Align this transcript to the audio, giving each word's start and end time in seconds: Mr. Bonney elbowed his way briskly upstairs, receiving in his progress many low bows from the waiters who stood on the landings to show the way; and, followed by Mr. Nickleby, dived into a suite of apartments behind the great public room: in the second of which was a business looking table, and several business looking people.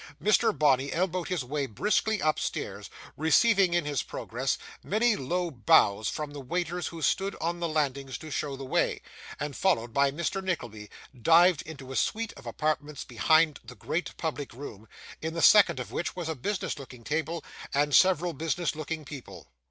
Mr. 0.19 0.51
Bonney 0.57 0.91
elbowed 0.91 1.27
his 1.27 1.43
way 1.45 1.67
briskly 1.67 2.19
upstairs, 2.21 2.89
receiving 3.15 3.75
in 3.75 3.85
his 3.85 4.01
progress 4.01 4.57
many 4.81 5.15
low 5.15 5.51
bows 5.51 6.09
from 6.09 6.31
the 6.31 6.39
waiters 6.39 6.87
who 6.87 7.03
stood 7.03 7.35
on 7.39 7.59
the 7.59 7.69
landings 7.69 8.17
to 8.17 8.31
show 8.31 8.55
the 8.55 8.65
way; 8.65 9.03
and, 9.39 9.55
followed 9.55 9.93
by 9.93 10.09
Mr. 10.09 10.43
Nickleby, 10.43 10.89
dived 11.21 11.61
into 11.67 11.91
a 11.91 11.95
suite 11.95 12.33
of 12.33 12.47
apartments 12.47 13.03
behind 13.03 13.59
the 13.63 13.75
great 13.75 14.17
public 14.17 14.53
room: 14.53 14.87
in 15.21 15.35
the 15.35 15.39
second 15.43 15.79
of 15.79 15.91
which 15.91 16.15
was 16.15 16.27
a 16.27 16.33
business 16.33 16.79
looking 16.79 17.03
table, 17.03 17.43
and 17.71 17.93
several 17.93 18.33
business 18.33 18.75
looking 18.75 19.05
people. 19.05 19.51